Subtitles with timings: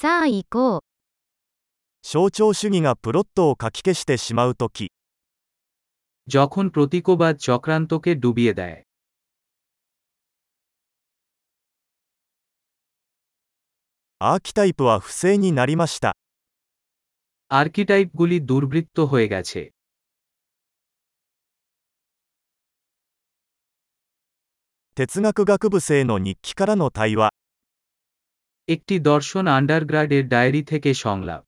[0.00, 0.81] さあ行こう。
[2.01, 4.91] 象徴主義がプロットをかき消してしまうとき、
[6.27, 8.83] যখন প্রতীকবাদ চক্রান্তকে ডুবিয়ে দেয়
[14.19, 16.15] アーキタイプは不正になりました。
[17.49, 19.71] আর্কিটাইপগুলি দুর্বৃত্ত হয়ে গেছে
[24.95, 27.29] 哲学学部生の日記からの対話。
[28.70, 31.42] একটি দর্শন আন্ডারগ্রাডের ডায়েরি থেকে সংলাপ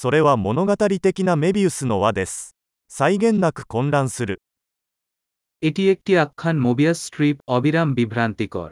[0.00, 2.56] それは物語的なメビウスの輪です。
[2.90, 4.34] 際限なく混乱する。
[5.62, 8.70] এটি একটি আখ্যান মোবিয়াস স্ট্রিপ অবিরাম বিভ্রান্তিকর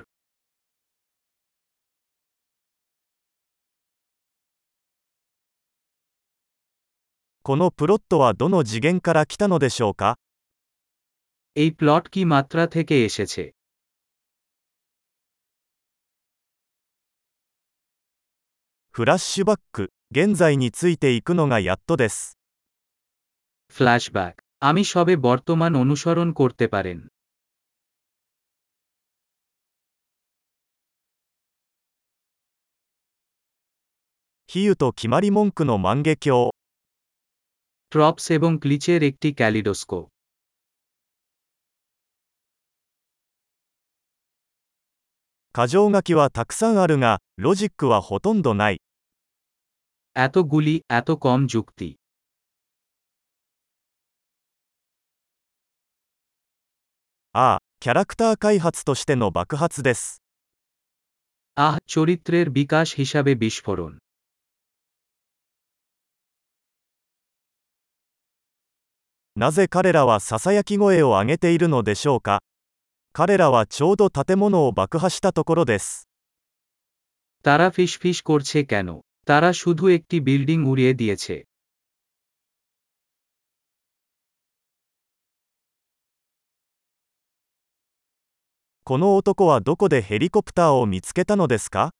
[7.45, 10.17] このプロットはどの次元から来たのでしょうか
[11.57, 13.45] এই প্লট কি মাত্রা থেকে এসেছে
[18.95, 22.17] フラッシュバック、現在についていくのがやっとです。
[23.75, 24.35] ফ্ল্যাশব্যাক
[24.69, 26.99] আমি সবে বর্তমান অনুসরণ করতে পারেন
[34.51, 36.51] 比喩と決まり文句の万華鏡。
[37.93, 40.07] ট্রপস এবং ক্লিচের একটি ক্যালিডোস্কোপ
[45.57, 48.81] 箇条書きはたくさんあるが、ロジックはほとんどない。
[50.15, 51.97] এতগুলি এত কম যুক্তি
[57.35, 60.23] ああ、キャラクター開発としての爆発です。
[61.57, 63.93] আহ চরিত্রের বিকাশ হিসাবে বিস্ফোরণ
[69.35, 72.43] なぜ彼らはささやき声を上げているのでしょうか
[73.17, 76.09] 彼らはちょうど建物を爆破したところです。
[77.45, 78.89] তারা ফিসফিস করছে কেন
[79.29, 81.35] তারা শুধু একটি বিল্ডিং উড়িয়ে দিয়েছে
[88.85, 91.93] この男はどこでヘリコプターを見つけたのですか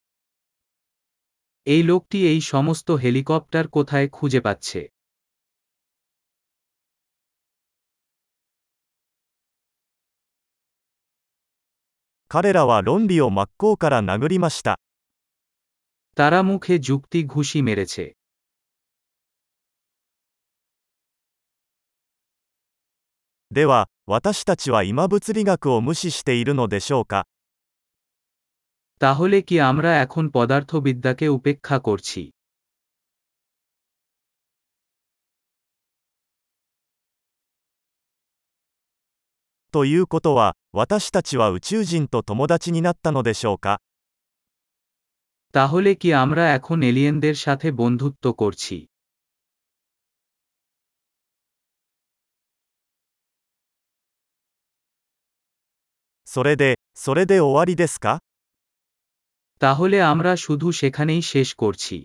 [1.67, 4.81] এই লোকটি এই সমস্ত হেলিকপ্টার কোথায় খুঁজে পাচ্ছে
[12.29, 14.81] 彼らは論理を真っ向から殴りました。
[16.17, 18.15] তারা মুখে যুক্তি ঘুষি মেরেছে
[23.51, 27.27] では、私たちは今物理学を無視しているのでしょうか
[28.99, 32.23] তাহলে কি আমরা এখন পদার্থবিদ্যাকে উপেক্ষা করছি
[39.77, 43.81] ということは、私たちは宇宙人と友達になったのでしょうか
[45.53, 48.89] তাহলে কি আমরা এখন এলিয়েনদের সাথে বন্ধুত্ব করছি
[56.25, 58.21] それで、それで終わりですか
[59.61, 61.97] তাহলে আমরা শুধু সেখানেই শেষ করছি